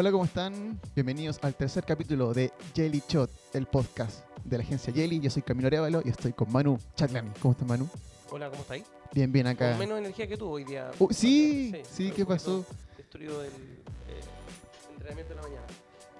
[0.00, 0.78] Hola, ¿cómo están?
[0.94, 5.18] Bienvenidos al tercer capítulo de Jelly Shot, el podcast de la agencia Jelly.
[5.18, 7.34] Yo soy Camilo Arevalo y estoy con Manu Chatlan.
[7.42, 7.88] ¿Cómo estás, Manu?
[8.30, 8.84] Hola, ¿cómo estáis?
[9.12, 9.70] Bien, bien acá.
[9.70, 10.92] Con menos energía que tú hoy día.
[11.00, 12.64] Uh, sí, sí, un ¿qué pasó?
[12.96, 14.20] Destruido el eh,
[14.92, 15.66] entrenamiento de la mañana.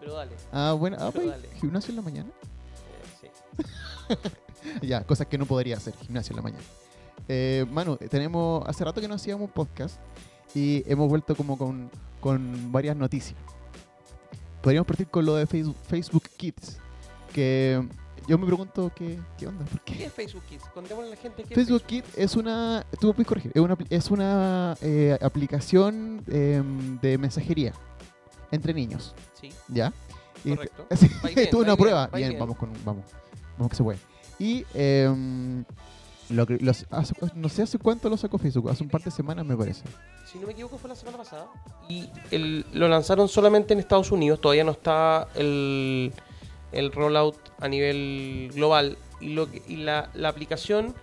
[0.01, 1.49] Pero dale, Ah, bueno, ah, pues, dale.
[1.61, 2.31] gimnasio en la mañana.
[3.21, 3.29] eh,
[4.09, 4.15] sí.
[4.83, 6.65] Ya, cosas que no podría hacer, gimnasio en la mañana.
[7.29, 10.01] Eh, Manu, tenemos, hace rato que no hacíamos un podcast
[10.53, 11.89] y hemos vuelto como con,
[12.21, 13.39] con varias noticias.
[14.63, 16.79] Podríamos partir con lo de Facebook, Facebook Kids,
[17.33, 17.83] que
[18.27, 19.95] yo me pregunto qué, qué onda, ¿por qué?
[19.95, 20.65] ¿Qué es Facebook Kids?
[20.75, 23.61] Contémosle a la gente qué Facebook es Kids es una, tú me puedes corregir, es
[23.63, 27.73] una, es una eh, aplicación em, de mensajería
[28.51, 29.93] entre niños, Sí, ¿ya?
[30.43, 30.87] Correcto.
[31.51, 32.07] Tuve una bien, prueba.
[32.09, 32.41] Bien, bien.
[32.41, 33.05] vamos con vamos.
[33.57, 33.99] Vamos que se puede.
[34.39, 35.65] Y em,
[36.31, 39.45] lo los- hace- no sé hace cuánto lo sacó Facebook, hace un par de semanas
[39.47, 39.83] me parece.
[40.31, 41.47] Si no me equivoco fue la semana pasada.
[41.89, 44.41] Y el- lo lanzaron solamente en Estados Unidos.
[44.41, 46.13] Todavía no está el,
[46.73, 48.99] el rollout a nivel global.
[49.21, 50.95] Y, lo que- y la, la aplicación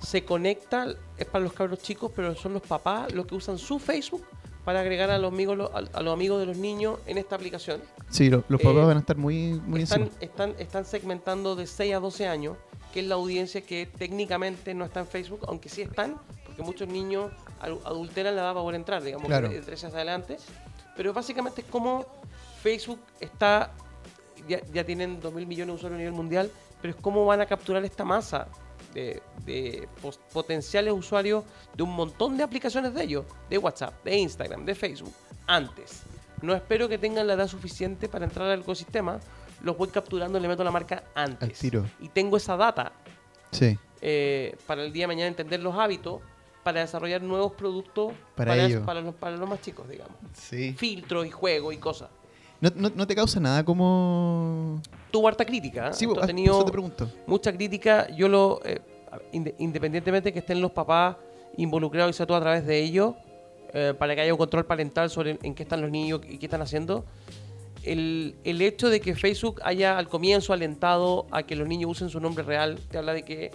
[0.00, 0.86] se conecta,
[1.18, 4.24] es para los cabros chicos, pero son los papás los que usan su Facebook
[4.64, 7.80] para agregar a los amigos, a, los amigos de los niños en esta aplicación.
[8.08, 10.16] Sí, lo- los Eh, papás van a estar muy, muy están, encima.
[10.22, 12.56] están, están segmentando de 6 a 12 años,
[12.92, 16.88] que es la audiencia que técnicamente no está en Facebook, aunque sí están, porque muchos
[16.88, 19.48] niños adu- adulteran la edad para poder entrar, digamos, Claro.
[19.48, 20.36] de 13 hacia adelante.
[20.96, 22.04] Pero básicamente es como
[22.62, 23.72] Facebook está,
[24.48, 26.50] ya, ya tienen 2 mil millones de usuarios a nivel mundial,
[26.82, 28.48] pero es cómo van a capturar esta masa
[28.94, 29.88] de, de
[30.32, 31.44] potenciales usuarios
[31.76, 35.12] de un montón de aplicaciones de ellos, de WhatsApp, de Instagram, de Facebook,
[35.46, 36.02] antes.
[36.42, 39.20] No espero que tengan la edad suficiente para entrar al ecosistema,
[39.62, 41.48] los voy capturando y le meto la marca antes.
[41.48, 41.84] Al tiro.
[42.00, 42.92] Y tengo esa data
[43.50, 43.76] Sí.
[44.00, 46.20] eh, para el día de mañana entender los hábitos,
[46.62, 48.84] para desarrollar nuevos productos Para para, ello.
[48.84, 50.14] para los, para los más chicos, digamos.
[50.34, 50.74] Sí.
[50.74, 52.10] Filtros y juegos y cosas.
[52.60, 54.82] ¿No, no, no te causa nada como...?
[55.10, 55.88] Tuvo harta crítica.
[55.88, 55.92] ¿eh?
[55.94, 57.10] Sí, Esto ah, tenido eso te pregunto.
[57.26, 58.08] mucha crítica.
[58.10, 58.80] Yo lo, eh,
[59.32, 61.16] inde- independientemente que estén los papás
[61.56, 63.14] involucrados y sea todo a través de ellos,
[63.72, 66.46] eh, para que haya un control parental sobre en qué están los niños y qué
[66.46, 67.04] están haciendo.
[67.82, 72.10] El, el hecho de que Facebook haya al comienzo alentado a que los niños usen
[72.10, 73.50] su nombre real, te habla de que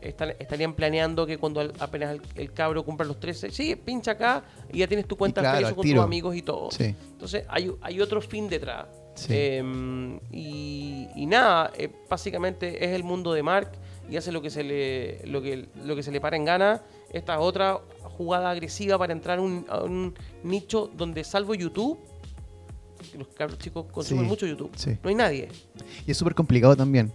[0.00, 4.12] están- estarían planeando que cuando al- apenas el, el cabro cumpla los 13, sí, pincha
[4.12, 4.42] acá
[4.72, 5.96] y ya tienes tu cuenta claro, Facebook con tiro.
[6.00, 6.70] tus amigos y todo.
[6.70, 6.94] Sí.
[7.12, 8.86] Entonces hay, hay otro fin detrás.
[9.14, 9.28] Sí.
[9.30, 13.70] Eh, y, y nada, eh, básicamente es el mundo de Mark
[14.10, 16.82] y hace lo que se le lo que, lo que se le para en gana.
[17.12, 17.78] Esta es otra
[18.16, 21.98] jugada agresiva para entrar a un, a un nicho donde salvo YouTube,
[23.18, 24.96] los cabros chicos consumen Sí, mucho YouTube, sí.
[25.02, 25.48] no hay nadie.
[26.06, 27.12] Y es súper complicado también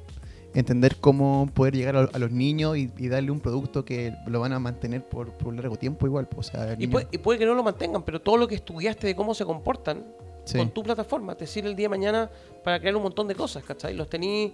[0.54, 4.40] entender cómo poder llegar a, a los niños y, y darle un producto que lo
[4.40, 6.28] van a mantener por, por un largo tiempo igual.
[6.28, 8.56] pues, O sea, Y puede, y puede que no lo mantengan, pero todo lo que
[8.56, 10.06] estudiaste de cómo se comportan
[10.46, 10.58] Sí.
[10.58, 12.32] con tu plataforma te sirve el día de mañana
[12.64, 13.94] para crear un montón de cosas, ¿cachai?
[13.94, 14.54] Los tení,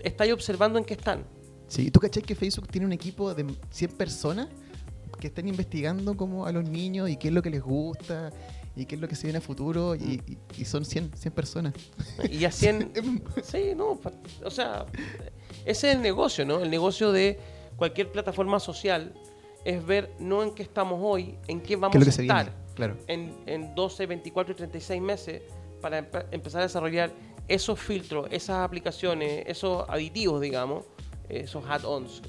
[0.00, 1.22] estáis observando en qué están.
[1.68, 4.48] Sí, ¿tú cachai que Facebook tiene un equipo de 100 personas
[5.20, 8.30] que están investigando como a los niños y qué es lo que les gusta
[8.76, 11.34] y qué es lo que se viene a futuro y, y- y son 100, 100
[11.34, 11.74] personas?
[12.30, 12.92] Y así en,
[13.42, 14.00] Sí, no,
[14.44, 14.86] o sea,
[15.64, 16.60] ese es el negocio, ¿no?
[16.60, 17.38] El negocio de
[17.76, 19.12] cualquier plataforma social
[19.64, 22.36] es ver no en qué estamos hoy, en qué vamos ¿Qué es lo que a
[22.36, 22.62] estar viene?
[22.74, 22.96] Claro.
[23.06, 25.42] en, en 12, 24 y 36 meses
[25.80, 27.10] para empe- empezar a desarrollar
[27.48, 30.84] esos filtros, esas aplicaciones, esos aditivos, digamos,
[31.28, 32.22] esos add-ons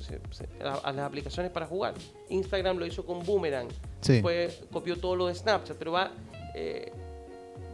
[0.63, 1.93] a, a las aplicaciones para jugar.
[2.29, 3.67] Instagram lo hizo con Boomerang,
[4.01, 4.13] Sí.
[4.13, 6.11] después copió todo lo de Snapchat, pero va,
[6.53, 6.91] eh,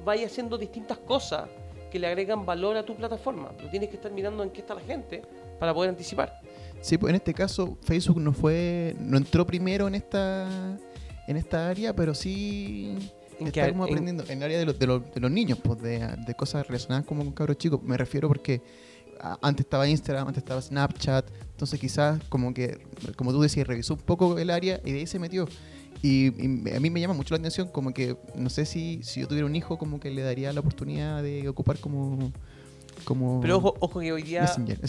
[0.06, 1.50] vaya haciendo distintas cosas
[1.92, 3.52] que le agregan valor a tu plataforma.
[3.58, 5.22] Pero tienes que estar mirando en qué está la gente
[5.60, 6.40] para poder anticipar.
[6.82, 10.48] Sí, pues en este caso Facebook no fue, no entró primero en esta
[11.28, 12.96] en esta área, pero sí
[13.40, 15.60] ¿En está como en- aprendiendo en el área de, los- de los- de los niños,
[15.64, 17.82] pues de, de cosas relacionadas como con cabros chicos.
[17.84, 18.62] Me refiero porque
[19.42, 22.80] antes estaba Instagram, antes estaba Snapchat, entonces quizás como que,
[23.16, 25.48] como tú decías, revisó un poco el área y de ahí se metió.
[26.02, 29.20] Y, y a mí me llama mucho la atención, como que no sé si, si
[29.20, 32.32] yo tuviera un hijo, como que le daría la oportunidad de ocupar como...
[33.04, 34.44] como Pero ojo, ojo que hoy día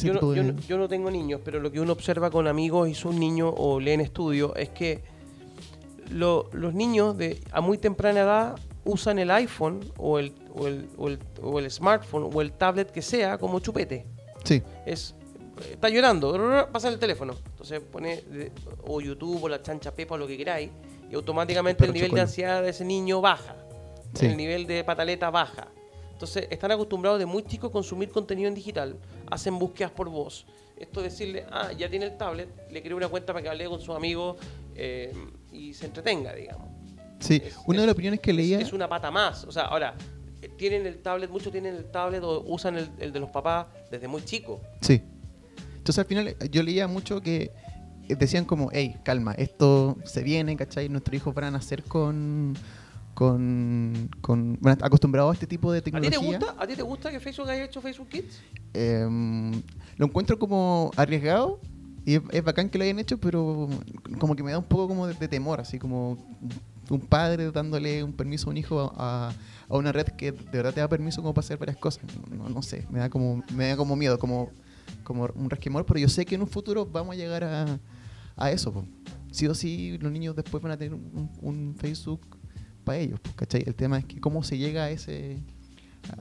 [0.07, 2.47] yo no, yo de- no- yo no tengo niños, pero lo que uno observa con
[2.47, 5.03] amigos y sus niños o lee en estudio es que
[6.11, 10.89] lo- los niños de a muy temprana edad usan el iPhone o el, o el,
[10.97, 14.07] o el, o el smartphone o el tablet que sea como chupete.
[14.45, 15.15] Sí, es
[15.73, 17.35] está llorando, pasa el teléfono.
[17.51, 18.51] Entonces pone de-
[18.85, 20.71] o YouTube o la chancha Pepa o lo que queráis
[21.11, 23.57] y automáticamente el nivel de ansiedad de ese niño baja.
[24.15, 24.27] Sí.
[24.27, 25.69] El nivel de pataleta baja.
[26.13, 28.97] Entonces están acostumbrados de muy chicos a consumir contenido en digital,
[29.31, 30.47] hacen búsquedas por voz.
[30.79, 33.67] Esto es decirle, ah, ya tiene el tablet, le creo una cuenta para que hable
[33.67, 34.37] con sus amigos
[34.75, 35.13] eh,
[35.53, 36.69] y se entretenga, digamos.
[37.19, 37.43] sí.
[37.45, 38.59] Es- Una de las opiniones que leía...
[38.61, 39.45] Es, una pata más.
[39.45, 43.13] O sea, ahora, eh, tienen el tablet, muchos tienen el tablet o usan el, el
[43.13, 44.61] de los papás desde muy chico.
[44.81, 45.03] Sí.
[45.77, 47.53] Entonces al final yo leía mucho que
[48.09, 50.89] eh, decían como, hey, calma, esto se viene, ¿cachai?
[50.89, 52.55] Nuestros hijos van a nacer con...
[53.15, 56.39] Con, con bueno, acostumbrados a este tipo de ¿A ti, tecnología.
[56.39, 58.41] te gusta, ¿A ti te gusta que Facebook haya hecho Facebook Kids?
[58.73, 59.53] Em,
[59.99, 61.61] lo encuentro como arriesgado
[62.07, 63.69] y es, es bacán que lo hayan hecho, pero
[64.19, 66.17] como que me da un poco como de, de temor, así como
[66.91, 69.33] un padre dándole un permiso a un hijo a,
[69.69, 72.05] a una red que de verdad te da permiso como para hacer varias cosas.
[72.31, 74.51] No, no sé, me da como me da como miedo, como,
[75.05, 77.79] como un resquemor, pero yo sé que en un futuro vamos a llegar a,
[78.37, 78.73] a eso.
[78.73, 78.85] po.
[79.31, 82.21] Sí o sí, los niños después van a tener un, un Facebook
[82.85, 83.63] para ellos, po, ¿cachai?
[83.65, 85.39] El tema es que cómo se llega a ese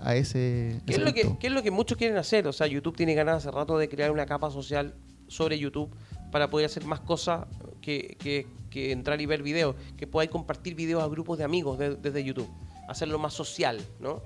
[0.01, 2.47] a ese, ¿Qué ese es, lo que, qué es lo que muchos quieren hacer?
[2.47, 4.93] O sea, YouTube tiene ganas hace rato de crear una capa social
[5.27, 5.89] sobre YouTube
[6.31, 7.47] para poder hacer más cosas
[7.81, 11.79] que, que- que entrar y ver videos, que podáis compartir videos a grupos de amigos
[11.79, 12.47] de- desde YouTube,
[12.87, 14.21] hacerlo más social, ¿no?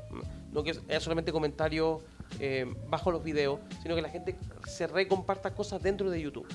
[0.52, 2.02] No que sea solamente comentarios
[2.40, 4.36] eh, bajo los videos, sino que la gente
[4.68, 6.48] se recomparta cosas dentro de YouTube.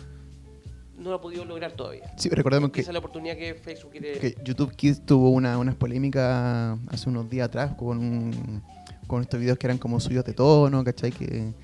[0.98, 2.12] No lo ha podido lograr todavía.
[2.16, 4.18] Sí, recordemos que Esa es la oportunidad que Facebook quiere...
[4.18, 8.62] que YouTube Kids tuvo una, unas polémicas hace unos días atrás con,
[9.06, 11.12] con estos videos que eran como subidos de tono, ¿cachai?
[11.12, 11.54] Que,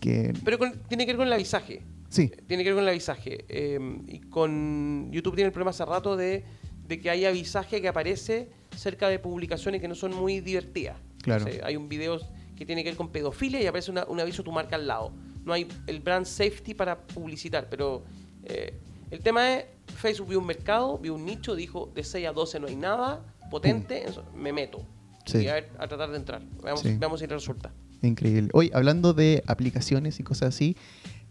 [0.00, 1.80] que Pero con- tiene que ver con el avisaje.
[2.12, 3.44] Sí, Tiene que ver con el avisaje.
[3.48, 3.78] eh,
[4.08, 6.44] y con YouTube tiene el problema hace rato de,
[6.86, 10.96] de que hay avisaje que aparece cerca de publicaciones que no son muy divertidas.
[11.22, 11.44] Claro.
[11.44, 12.18] O sea, hay un video
[12.56, 14.86] que tiene que ver con pedofilia y aparece una- un aviso de tu marca al
[14.86, 15.12] lado.
[15.44, 18.04] No hay el brand safety para publicitar, pero
[18.44, 18.74] eh,
[19.10, 19.64] el tema es,
[19.96, 23.24] Facebook vio un mercado, vio un nicho, dijo de 6 a 12 no hay nada
[23.50, 24.86] potente, eso, me meto.
[25.26, 25.38] Sí.
[25.38, 26.42] Y a, ver, a tratar de entrar.
[26.62, 26.96] Veamos, Sí.
[26.98, 27.72] veamos si resulta.
[28.02, 28.48] increíble.
[28.52, 30.76] Hoy, hablando de aplicaciones y cosas así,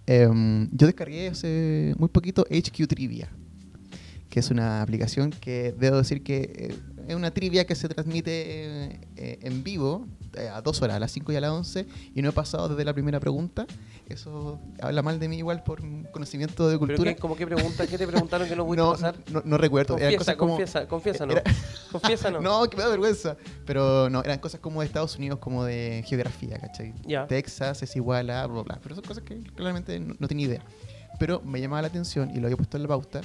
[0.06, 3.30] em, yo descargué hace muy poquito HQ Trivia,
[4.30, 6.76] que es una aplicación que debo decir que eh,
[7.08, 10.08] es una trivia que se transmite eh, en vivo
[10.52, 11.86] a dos horas, a las 5 y a las 11,
[12.16, 13.66] y no he pasado desde la primera pregunta.
[14.08, 15.82] Eso habla mal de mí igual por
[16.12, 17.14] conocimiento de Pero cultura.
[17.14, 19.16] ¿qué, como que pregunta, ¿qué te preguntaron que no pudiste no, pasar?
[19.32, 19.98] no, no recuerdo.
[19.98, 21.32] Eran Confiesa, cosas como- confiesa, confiesa, no.
[21.34, 21.44] era-
[21.92, 22.42] Confiesa, no.
[22.42, 23.38] No, que me da vergüenza.
[23.66, 26.94] Pero no, eran cosas como de Estados Unidos, como de geografía, ¿cachai?
[27.06, 27.28] Ya.
[27.28, 28.80] Texas es igual a bla, bla, bla.
[28.84, 30.62] Pero son cosas que claramente no, no tenía idea.
[31.20, 33.22] Pero me llamaba la atención y lo había puesto en la pauta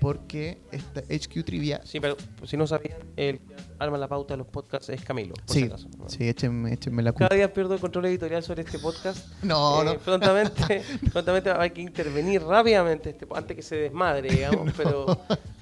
[0.00, 1.80] porque esta HQ Trivia.
[1.84, 5.34] Sí, pero si no sabían, el que arma la pauta de los podcasts es Camilo.
[5.34, 5.88] por si Sí, acaso.
[6.06, 7.28] sí, échenme, échenme la culpa.
[7.28, 9.26] Cada día pierdo el control editorial sobre este podcast.
[9.42, 9.98] No, Eh, no.
[9.98, 15.06] Prontamente, prontamente hay que intervenir rápidamente este, antes que se desmadre, digamos, pero,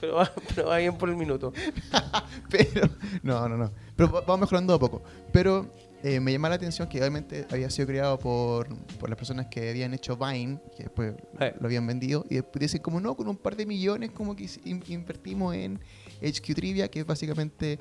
[0.00, 1.52] pero, va, pero va bien por el minuto.
[2.50, 2.88] Pero,
[3.22, 3.72] no, no, no.
[3.96, 5.02] Pero va- vamos mejorando a poco.
[5.32, 5.72] Pero
[6.08, 8.68] eh, me llamaba la atención que obviamente había sido creado por,
[8.98, 11.14] por las personas que habían hecho Vine, que después
[11.58, 14.48] lo habían vendido, y después dicen como no, con un par de millones como que
[14.64, 15.80] in- invertimos en
[16.22, 17.78] HQ Trivia, que es básicamente...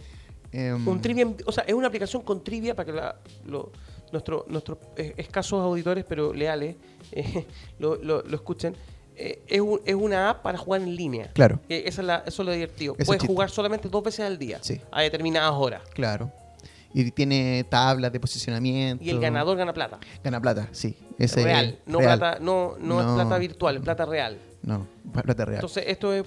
[0.51, 3.71] em, Un trivia, o sea, es una aplicación con trivia para que la, lo-
[4.11, 6.75] nuestro- nuestros eh, escasos auditores, pero leales,
[7.11, 7.45] eh,
[7.79, 8.75] lo, lo- lo escuchen.
[9.17, 11.31] Eh, es, un- es una app para jugar en línea.
[11.33, 12.95] Claro, Eh, esa es la- eso es lo divertido.
[12.97, 14.81] Ese Puedes jugar solamente dos veces al día, Sí.
[14.91, 15.83] a determinadas horas.
[15.93, 16.31] claro.
[16.97, 19.03] Y tiene tablas de posicionamiento.
[19.03, 19.99] Y el ganador gana plata.
[20.23, 20.95] Gana plata, sí.
[21.19, 22.17] Ese real, no, real.
[22.17, 23.15] Plata, no, no, es No.
[23.15, 24.39] plata virtual, es plata real.
[24.63, 25.55] No, plata real.
[25.57, 26.23] Entonces, esto es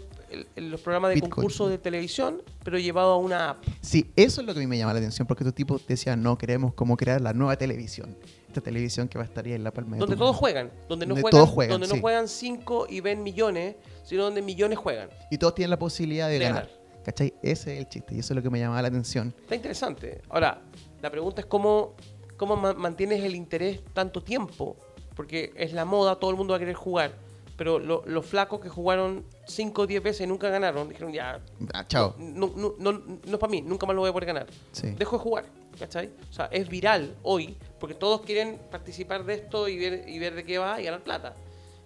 [0.57, 1.31] el- los programas de Bitcoin.
[1.31, 3.65] concurso de televisión, pero llevado a una app.
[3.81, 6.23] Sí, eso es lo que a mí me llama la atención, porque estos tipos decían,
[6.23, 8.15] no, queremos como crear la nueva televisión.
[8.47, 10.39] Esta televisión que va a estar ahí en la palma de Donde todos mano.
[10.39, 12.01] juegan, donde no Donde juegan, todos juegan, donde no sí.
[12.01, 15.09] juegan cinco y ven millones, sino donde millones juegan.
[15.31, 16.65] Y todos tienen la posibilidad de, De ganar.
[16.67, 16.78] ganar.
[17.09, 17.33] ¿Cachai?
[17.43, 19.33] Ese es el chiste, y eso es lo que me llamaba la atención.
[19.41, 20.21] Está interesante.
[20.29, 20.61] Ahora,
[21.01, 21.95] la pregunta es cómo,
[22.37, 24.77] cómo ma- mantienes el interés tanto tiempo,
[25.17, 27.13] porque es la moda, todo el mundo va a querer jugar,
[27.57, 31.41] pero lo- los flacos que jugaron 5 o 10 veces y nunca ganaron, dijeron ya,
[31.73, 32.15] Ah, chao.
[32.19, 34.47] no, no, no, no es para mí, nunca más lo voy a poder ganar.
[34.73, 34.91] Sí.
[34.91, 35.45] Dejo de jugar,
[35.79, 36.11] ¿cachai?
[36.29, 40.35] O sea, es viral hoy, porque todos quieren participar de esto y ver, y ver
[40.35, 41.35] de qué va y ganar plata.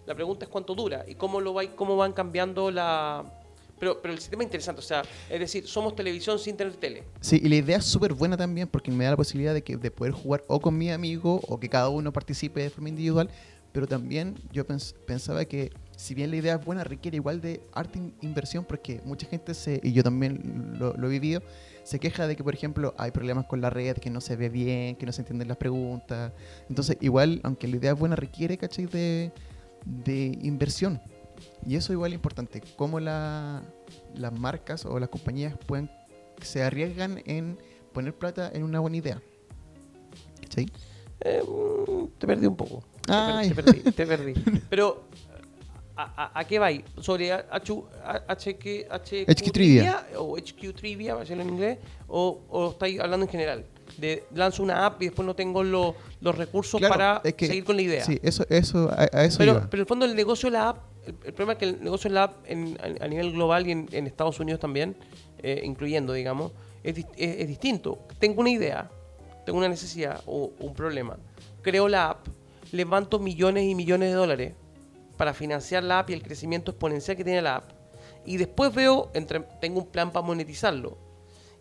[0.04, 3.38] La pregunta es cuánto dura y cómo, lo va, cómo van cambiando la...
[3.82, 7.02] Pero, pero el sistema es interesante, o sea, es decir, somos televisión sin tener tele.
[7.20, 9.76] Sí, y la idea es súper buena también porque me da la posibilidad de, que,
[9.76, 13.28] de poder jugar o con mi amigo o que cada uno participe de forma individual,
[13.72, 17.60] pero también yo pens- pensaba que si bien la idea es buena, requiere igual de
[17.72, 21.42] arte in- inversión porque mucha gente se, y yo también lo, lo he vivido,
[21.82, 24.48] se queja de que, por ejemplo, hay problemas con la red, que no se ve
[24.48, 26.30] bien, que no se entienden las preguntas.
[26.68, 28.86] Entonces, igual, aunque la idea es buena, requiere, ¿cachai?
[28.86, 29.32] De,
[29.84, 31.00] de inversión.
[31.66, 33.62] Y eso igual es importante, cómo la-
[34.14, 35.90] las marcas o las compañías pueden
[36.40, 37.58] se arriesgan en
[37.92, 39.22] poner plata en una buena idea.
[40.54, 40.66] ¿Sí?
[41.20, 42.82] Eh, mm, te perdí un poco.
[43.08, 43.50] Ay.
[43.50, 44.34] Te, perdí, te perdí.
[44.68, 45.04] Pero,
[45.96, 46.68] ¿a, a, a qué va?
[47.00, 47.84] ¿Sobre HQ,
[48.90, 50.06] HQ Trivia.
[50.18, 51.78] ¿O HQ Trivia, para decirlo en inglés?
[52.08, 53.66] ¿O, o estáis hablando en general?
[53.98, 57.46] de lanzo una app y después no tengo lo- los recursos Claro, para es que-
[57.46, 58.02] seguir con la idea.
[58.02, 59.60] Sí, eso, eso, a, a eso pero, iba.
[59.68, 62.08] pero en el fondo el negocio de la app, el, problema es que el negocio
[62.08, 64.96] de la app en- a, a nivel global y en, Estados Unidos también,
[65.42, 67.98] eh, incluyendo, digamos, es- es distinto.
[68.18, 68.90] Tengo una idea,
[69.44, 71.16] tengo una necesidad o un problema,
[71.62, 72.26] creo la app,
[72.72, 74.54] levanto millones y millones de dólares
[75.16, 77.70] para financiar la app y el crecimiento exponencial que tiene la app.
[78.24, 80.96] Y después veo, entre, tengo un plan para monetizarlo.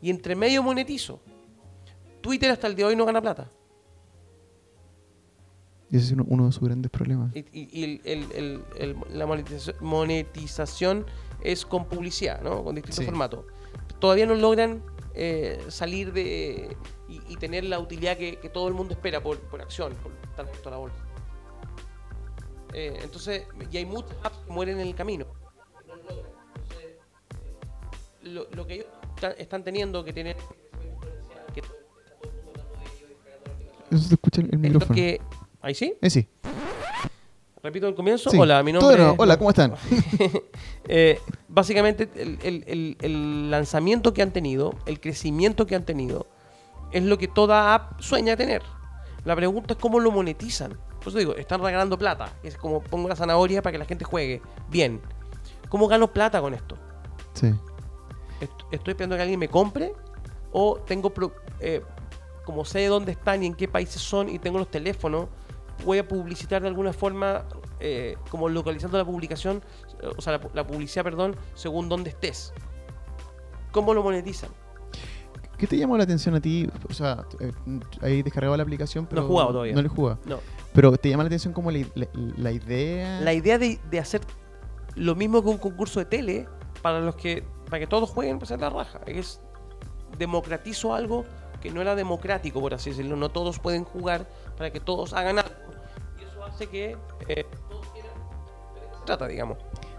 [0.02, 1.20] Y entre medio monetizo.
[2.22, 3.50] Twitter hasta el día de hoy no gana plata.
[5.92, 7.36] Y ese es uno, uno de sus grandes problemas.
[7.36, 11.06] Y, y- y el- el- el- el- la monetización, monetización
[11.44, 12.64] es con publicidad, ¿no?
[12.64, 13.06] Con distintos Sí.
[13.06, 13.46] formatos.
[14.00, 14.84] Todavía no logran
[15.14, 16.78] eh, salir de
[17.10, 20.14] y, y tener la utilidad que, que todo el mundo espera por, por acción, por
[20.30, 20.96] estar junto a la bolsa.
[22.74, 25.26] Eh, entonces, y hay muchas apps que mueren en el camino.
[25.86, 26.32] No lo logran.
[26.56, 26.96] Entonces,
[28.24, 28.88] lo, lo que ellos
[29.38, 30.38] están teniendo que tener
[31.54, 31.76] que todo
[32.24, 33.98] el mundo hablando de ello y descargando la aplicación.
[34.00, 34.96] Eso se escucha el, micrófono.
[34.96, 35.22] que,
[35.62, 35.94] ¿Ahí sí?
[36.02, 36.28] Eh, sí.
[37.64, 38.32] Repito el comienzo.
[38.32, 38.38] sí.
[38.40, 39.14] Hola, mi nombre nuevo.
[39.14, 39.20] es...
[39.20, 39.74] Hola, ¿cómo están?
[40.94, 46.26] Eh, básicamente, el, el- el- el lanzamiento que han tenido, el crecimiento que han tenido,
[46.92, 48.62] es lo que toda app sueña tener.
[49.24, 50.72] La pregunta es cómo lo monetizan.
[51.00, 52.34] Por eso digo, están regalando plata.
[52.44, 54.42] Es como pongo la zanahoria para que la gente juegue.
[54.70, 55.00] Bien.
[55.70, 56.76] ¿Cómo gano plata con esto?
[57.34, 57.54] Sí.
[58.42, 59.94] Est- ¿Estoy esperando que alguien me compre?
[60.52, 61.82] ¿O tengo, pro- eh,
[62.44, 65.28] como sé dónde están y en qué países son y tengo los teléfonos,
[65.86, 67.46] voy a publicitar de alguna forma,
[67.80, 69.62] eh, como localizando la publicación,
[70.02, 72.54] eh, o sea, la, la publicidad, perdón, según dónde estés?
[73.72, 74.50] ¿Cómo lo monetizan?
[75.58, 76.68] ¿Qué te llamó la atención a ti?
[76.90, 77.52] O sea, eh,
[78.02, 79.74] ahí descargado la aplicación, pero he jugado todavía.
[79.76, 80.20] No lo he jugado.
[80.26, 80.40] No.
[80.74, 83.22] Pero te llama la atención como la, la- la idea.
[83.22, 84.22] La idea de, de hacer
[84.96, 86.48] lo mismo que un concurso de tele
[86.82, 89.40] para los que para que todos jueguen pues es la raja es
[90.18, 91.24] democratizo algo
[91.62, 95.40] que no era democrático por así decirlo no todos pueden jugar para que todos hagan
[95.40, 95.52] algo
[96.54, 97.46] hace que eh,
[99.06, 99.58] trata digamos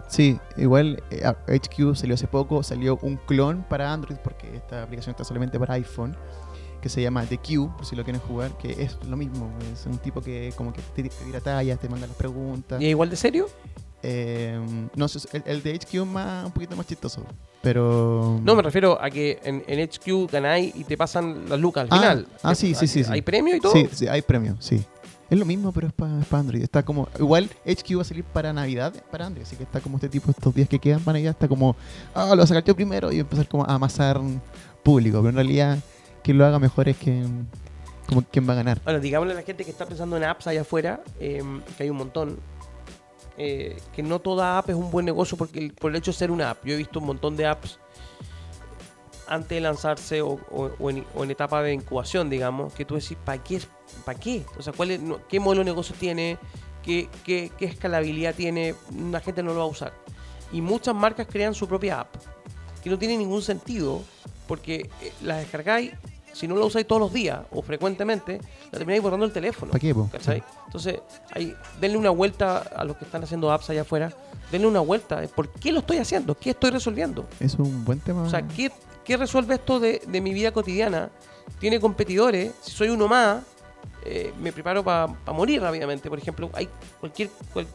[0.08, 5.12] Sí, igual eh, HQ salió hace poco, salió un clon para Android porque esta aplicación
[5.12, 6.14] está solamente para iPhone
[6.82, 9.86] que se llama The Q, por si lo quieren jugar, que es lo mismo, es
[9.86, 12.78] un tipo que como que te, te tira tallas, te manda las preguntas.
[12.82, 13.46] y es igual de serio
[14.02, 14.60] Eh,
[14.96, 17.24] no sé, el, el de HQ es más, un poquito más chistoso,
[17.62, 18.38] pero...
[18.42, 21.88] no me refiero a que en, en HQ ganáis y te pasan las lucas al
[21.90, 23.10] Ah, final ah, sí, sí, sí, sí.
[23.10, 24.84] hay premio y todo Sí, sí, hay premio, sí.
[25.32, 26.62] Es lo mismo, pero es para Android.
[26.62, 27.08] Está como.
[27.18, 29.46] Igual HQ va a salir para Navidad, para Android.
[29.46, 31.74] Así que está como este tipo, estos días que quedan para Navidad, está como.
[32.12, 34.20] Ah, lo voy a sacar yo primero y empezar como a amasar
[34.82, 35.20] público.
[35.20, 35.78] Pero en realidad,
[36.22, 37.48] quien lo haga mejor es quien.
[38.06, 38.82] Como quien va a ganar.
[38.84, 41.42] Ahora, digámosle a la gente que está pensando en apps allá afuera, eh,
[41.78, 42.38] que hay un montón,
[43.38, 46.30] eh, que no toda app es un buen negocio porque por el hecho de ser
[46.30, 46.62] una app.
[46.62, 47.78] Yo he visto un montón de apps
[49.26, 52.94] antes de lanzarse o, o- o en, o en etapa de incubación, digamos, que tú
[52.94, 53.60] decís, ¿para qué?
[54.04, 54.44] ¿Para qué?
[54.58, 56.38] O sea, ¿cuál es- no- ¿qué modelo de negocio tiene?
[56.82, 58.74] ¿Qué, qué, qué escalabilidad tiene?
[59.10, 59.92] La gente no lo va a usar.
[60.52, 62.14] Y muchas marcas crean su propia app,
[62.82, 64.02] que no tiene ningún sentido,
[64.48, 65.92] porque eh, las descargáis,
[66.32, 69.70] si no la usáis todos los días o frecuentemente, la termináis borrando el teléfono.
[69.70, 69.94] ¿Para qué?
[70.10, 70.42] ¿cachai?
[70.66, 71.00] Entonces,
[71.34, 74.12] ahí, denle una vuelta a los que están haciendo apps allá afuera,
[74.50, 75.20] denle una vuelta.
[75.20, 76.34] de ¿Por qué lo estoy haciendo?
[76.34, 77.28] ¿Qué estoy resolviendo?
[77.38, 78.22] Es un buen tema.
[78.22, 78.72] O sea, ¿qué,
[79.04, 81.10] qué resuelve esto de, de mi vida cotidiana?
[81.58, 82.52] ¿Tiene competidores?
[82.62, 83.42] Si soy uno más,
[84.04, 86.08] eh, me preparo para morir rápidamente.
[86.08, 86.68] Por ejemplo, hay
[87.00, 87.66] cualquier, cual-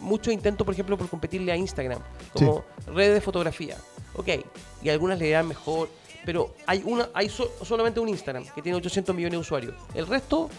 [0.00, 2.00] muchos intentos, por ejemplo, por competirle a Instagram,
[2.32, 3.76] como red de fotografía.
[4.14, 4.28] Ok,
[4.82, 5.88] y algunas le irán mejor,
[6.24, 9.74] pero hay una hay so- solamente un Instagram que tiene 800 millones de usuarios.
[9.94, 10.50] El resto,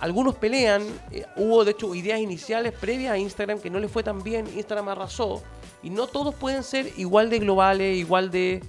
[0.00, 0.82] algunos pelean.
[1.10, 4.46] eh, hubo, de hecho, ideas iniciales previas a Instagram que no le fue tan bien.
[4.56, 5.42] Instagram arrasó.
[5.82, 8.62] Y no todos pueden ser igual de globales, igual de,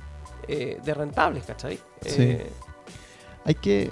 [0.48, 1.75] eh, de rentables, ¿cachai?
[2.01, 2.22] Sí.
[2.24, 2.51] Eh,
[3.46, 3.91] Hay que.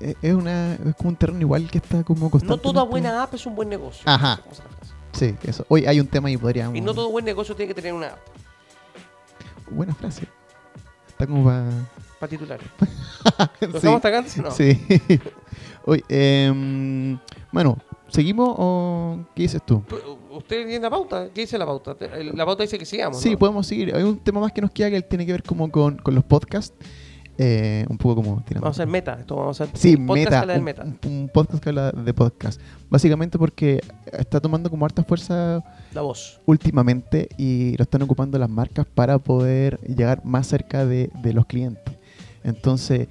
[0.00, 3.34] eh, Es, una, es como un terreno igual que está como no toda buena app
[3.34, 4.02] es un buen negocio.
[4.06, 4.40] Ajá.
[5.12, 5.64] Sí, eso.
[5.68, 6.76] Hoy hay un tema y podríamos.
[6.76, 8.18] Y no todo buen negocio tiene que tener una app
[9.70, 10.26] Buena frase.
[11.08, 11.70] Está como para.
[12.18, 12.66] para titulares.
[13.60, 14.28] ¿Lo estamos atacando?
[14.42, 14.50] No.
[14.50, 14.78] Sí.
[15.84, 17.18] Oye, em,
[17.50, 17.78] bueno,
[18.08, 19.82] ¿seguimos o qué dices tú?
[20.42, 21.28] ¿Usted tiene la pauta?
[21.34, 21.94] ¿Qué dice la pauta?
[21.94, 23.20] Te- La pauta dice que sigamos.
[23.20, 23.38] Sí, ¿no?
[23.38, 23.94] podemos seguir.
[23.94, 26.24] Hay un tema más que nos queda que tiene que ver como con, con los
[26.24, 26.74] podcasts.
[27.38, 28.66] Eh, un poco como tirando.
[28.66, 29.14] Vamos a hacer meta.
[29.18, 30.84] Esto vamos a hacer Sí, podcast meta, habla un, meta.
[30.84, 32.60] un- un podcast que habla de podcast.
[32.90, 33.80] Básicamente porque
[34.12, 36.40] está tomando como harta fuerza La voz.
[36.44, 41.46] últimamente y lo están ocupando las marcas para poder llegar más cerca de, de los
[41.46, 41.94] clientes.
[42.44, 43.08] Entonces,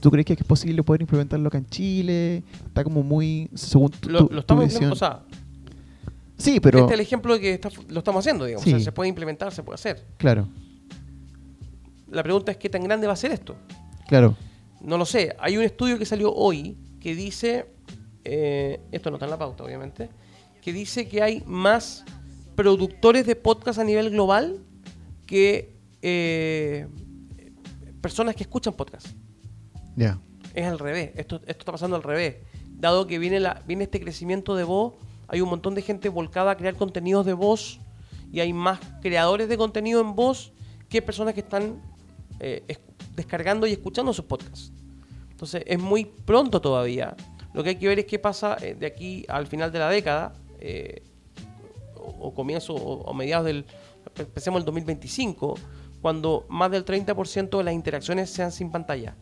[0.00, 2.42] ¿tú crees que es posible poder implementarlo acá en Chile?
[2.66, 4.92] Está como muy, según tu, Lo, lo tu estamos visión.
[4.92, 5.20] o sea,
[6.38, 8.64] sí, pero este es el ejemplo de que está- lo estamos haciendo, digamos.
[8.64, 8.70] Sí.
[8.72, 10.06] O sea, se puede implementar, se puede hacer.
[10.16, 10.48] claro,
[12.10, 13.56] La pregunta es qué tan grande va a ser esto.
[14.06, 14.36] claro.
[14.80, 15.34] no lo sé.
[15.40, 17.66] Hay un estudio que salió hoy que dice,
[18.24, 20.08] eh, esto no está en la pauta, obviamente,
[20.62, 22.04] que dice que hay más
[22.54, 24.60] productores de podcast a nivel global
[25.26, 26.86] que eh,
[28.00, 29.08] personas que escuchan podcast.
[29.96, 30.20] Ya.
[30.54, 31.10] Es al revés.
[31.16, 32.36] Esto, esto está pasando al revés.
[32.68, 34.94] Dado que viene, la, viene este crecimiento de voz,
[35.28, 37.78] hay un montón de gente volcada a crear contenidos de voz
[38.32, 40.52] y hay más creadores de contenido en voz
[40.88, 41.80] que personas que están
[42.40, 42.80] eh, es-
[43.14, 44.72] descargando y escuchando sus podcasts.
[45.30, 47.14] Entonces es muy pronto todavía.
[47.54, 49.88] Lo que hay que ver es qué pasa eh, de aquí al final de la
[49.88, 51.02] década, eh,
[51.96, 53.64] o, o comienzo o, o mediados del,
[54.16, 55.54] empecemos el 2025,
[56.00, 59.16] cuando más del 30% de las interacciones sean sin pantalla.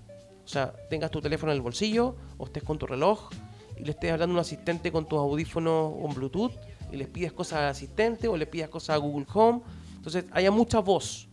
[0.45, 3.31] O sea, tengas tu teléfono en el bolsillo o estés con tu reloj
[3.77, 6.53] y le estés hablando a un asistente con tus audífonos con Bluetooth
[6.93, 9.61] y les pides cosas al asistente o le pidas cosas a Google Home.
[9.97, 11.29] Entonces, haya mucha voz.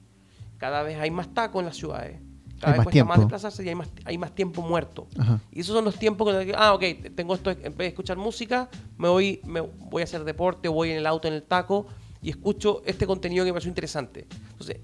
[0.57, 2.19] Cada vez hay más tacos en las ciudades.
[2.59, 5.07] Cada Hay vez más cuesta más desplazarse y hay más, hay más tiempo muerto.
[5.17, 5.39] Ajá.
[5.51, 6.83] Y esos son los tiempos con los que, ah, ok,
[7.15, 10.91] tengo esto, en vez de escuchar música, me voy, me voy a hacer deporte, voy
[10.91, 11.87] en el auto, en el taco,
[12.21, 14.27] y escucho este contenido que me pareció interesante.
[14.51, 14.77] Entonces,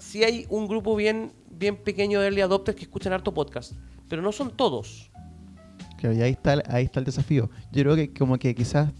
[0.00, 3.72] sí hay un grupo bien, bien pequeño de early adopters que escuchan harto podcast,
[4.08, 5.10] pero no son todos.
[6.04, 7.48] Claro, y ahí está, ahí está el desafío.
[7.72, 8.90] Yo creo que como que quizás...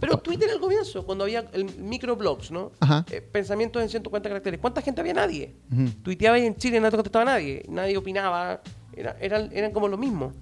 [0.00, 2.72] Pero Twitter al comienzo, cuando había el microblogs, ¿no?
[2.80, 3.04] Ajá.
[3.10, 4.58] Eh, pensamientos en 140 caracteres.
[4.60, 5.14] ¿Cuánta gente había?
[5.14, 5.54] Nadie.
[5.72, 5.90] Ujú.
[6.02, 7.64] Tuiteaba y en Chile no te contestaba nadie.
[7.68, 8.60] Nadie opinaba.
[8.96, 10.32] Era, eran, eran como lo mismo.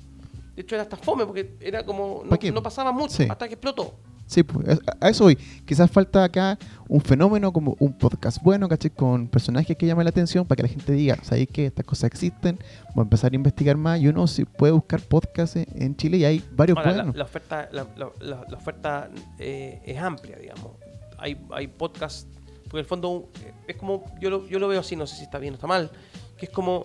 [0.57, 2.23] De hecho, era hasta fome porque era como.
[2.25, 3.27] No, no pasaba mucho Sí.
[3.29, 3.95] hasta que explotó.
[4.27, 5.37] Sí, pues, es- a eso voy.
[5.67, 8.91] Quizás falta acá un fenómeno como un podcast bueno, ¿cachai?
[8.91, 12.05] Con personajes que llamen la atención para que la gente diga, ¿sabéis que estas cosas
[12.05, 12.59] existen?
[12.95, 16.25] Voy a empezar a investigar más y uno sí puede buscar podcasts en, Chile y
[16.25, 17.17] hay varios Ahora, la, buenos.
[17.17, 20.73] la oferta, la, la- la- la oferta eh, es amplia, digamos.
[21.19, 22.27] Hay, hay podcasts,
[22.65, 25.17] porque en el fondo eh, es como, yo lo, yo lo veo así, no sé
[25.17, 25.91] si está bien o está mal,
[26.39, 26.85] que es como,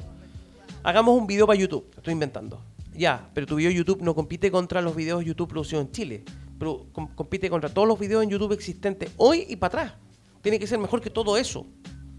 [0.83, 2.61] hagamos un video para YouTube, estoy inventando.
[2.93, 6.23] Ya, pero tu video YouTube no compite contra los videos YouTube producidos en Chile,
[6.59, 9.93] pero com- compite contra todos los videos en YouTube existentes hoy y para atrás.
[10.41, 11.65] Tiene que ser mejor que todo eso.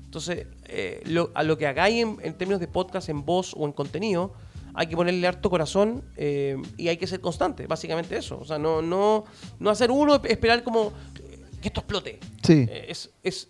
[0.04, 3.66] Entonces, eh, lo- a lo que hagáis en, en términos de podcast, en voz o
[3.66, 4.32] en contenido,
[4.74, 8.38] hay que ponerle harto corazón eh, y hay que ser constante, básicamente eso.
[8.38, 9.24] O sea, no, no,
[9.58, 12.20] no hacer uno, esperar como eh, que esto explote.
[12.44, 12.66] Sí.
[12.68, 13.48] Eh, es, es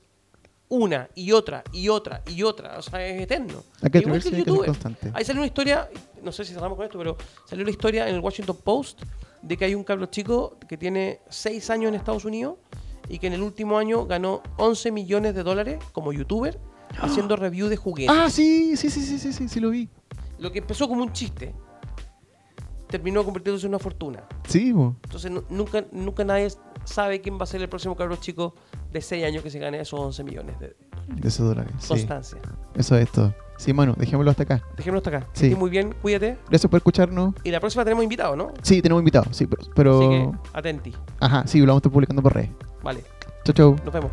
[0.71, 2.79] una y otra y otra y otra.
[2.79, 3.63] O sea, es eterno.
[3.83, 5.11] Hay que hay que ser constante.
[5.15, 5.89] Ahí salió una historia,
[6.23, 9.03] no sé si cerramos con esto, pero salió la historia en el Washington Post
[9.43, 12.57] de que hay un cabro chico que tiene 6 años en Estados Unidos
[13.09, 16.59] y que en el último año ganó 11 millones de dólares como youtuber
[17.01, 18.15] haciendo review de juguetes.
[18.17, 19.89] Ah, sí, sí, sí, sí, sí, sí, sí, lo vi.
[20.39, 21.55] Lo que empezó como un chiste
[22.89, 24.25] terminó convirtiéndose en una fortuna.
[24.47, 24.97] Sí, po.
[25.05, 26.49] Entonces nu- nunca, nunca nadie
[26.85, 28.55] sabe quién va a ser el próximo cabro chico
[28.93, 30.77] de 6 años que se gane esos 11 millones de
[31.09, 31.73] de esos dólares.
[31.79, 31.89] Sí.
[31.89, 32.39] constancia.
[32.75, 33.35] Eso es todo.
[33.59, 34.63] Sí, mano, dejémoslo hasta acá.
[34.77, 35.27] Dejémoslo hasta acá.
[35.35, 35.55] Sí.
[35.55, 36.39] Muy bien, cuídate.
[36.49, 37.35] Gracias por escucharnos.
[37.45, 38.53] Y la próxima tenemos invitado, ¿no?
[38.63, 39.63] Sí, tenemos invitados, sí, pero...
[39.75, 40.95] pero- Así que atenti.
[41.21, 42.51] Ajá, sí, lo vamos a estar publicando por redes.
[42.83, 43.03] Vale,
[43.45, 43.77] Chau, chau.
[43.85, 44.11] nos vemos.